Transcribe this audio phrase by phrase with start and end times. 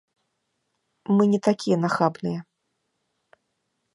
[1.19, 2.39] Мы не такія нахабныя.